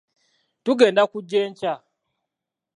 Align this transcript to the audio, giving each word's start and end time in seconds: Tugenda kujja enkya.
Tugenda 0.63 1.03
kujja 1.11 1.39
enkya. 1.47 1.73